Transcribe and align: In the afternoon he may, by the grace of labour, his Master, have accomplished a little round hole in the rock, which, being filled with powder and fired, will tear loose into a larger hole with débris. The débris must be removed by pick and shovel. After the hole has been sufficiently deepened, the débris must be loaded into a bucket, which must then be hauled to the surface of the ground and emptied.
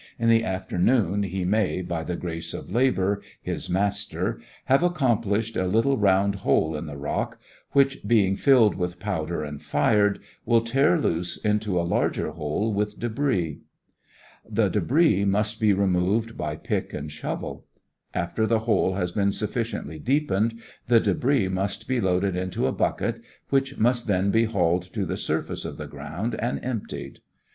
In 0.17 0.29
the 0.29 0.43
afternoon 0.43 1.21
he 1.21 1.45
may, 1.45 1.83
by 1.83 2.03
the 2.03 2.15
grace 2.15 2.55
of 2.55 2.71
labour, 2.71 3.21
his 3.39 3.69
Master, 3.69 4.41
have 4.65 4.81
accomplished 4.81 5.55
a 5.55 5.67
little 5.67 5.95
round 5.95 6.37
hole 6.37 6.75
in 6.75 6.87
the 6.87 6.97
rock, 6.97 7.39
which, 7.73 7.99
being 8.07 8.35
filled 8.35 8.73
with 8.73 8.97
powder 8.99 9.43
and 9.43 9.61
fired, 9.61 10.17
will 10.43 10.61
tear 10.61 10.99
loose 10.99 11.37
into 11.37 11.79
a 11.79 11.85
larger 11.85 12.31
hole 12.31 12.73
with 12.73 12.99
débris. 12.99 13.59
The 14.49 14.71
débris 14.71 15.23
must 15.27 15.59
be 15.59 15.71
removed 15.71 16.35
by 16.35 16.55
pick 16.55 16.95
and 16.95 17.11
shovel. 17.11 17.65
After 18.11 18.47
the 18.47 18.61
hole 18.65 18.95
has 18.95 19.11
been 19.11 19.31
sufficiently 19.31 19.99
deepened, 19.99 20.59
the 20.87 20.99
débris 20.99 21.47
must 21.51 21.87
be 21.87 22.01
loaded 22.01 22.35
into 22.35 22.65
a 22.65 22.71
bucket, 22.71 23.21
which 23.49 23.77
must 23.77 24.07
then 24.07 24.31
be 24.31 24.45
hauled 24.45 24.81
to 24.93 25.05
the 25.05 25.15
surface 25.15 25.63
of 25.63 25.77
the 25.77 25.85
ground 25.85 26.33
and 26.39 26.59
emptied. 26.65 27.19